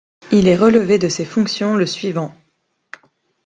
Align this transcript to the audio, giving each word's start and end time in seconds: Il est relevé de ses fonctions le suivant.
Il 0.31 0.47
est 0.47 0.55
relevé 0.55 0.97
de 0.97 1.07
ses 1.09 1.25
fonctions 1.25 1.75
le 1.75 1.85
suivant. 1.85 2.33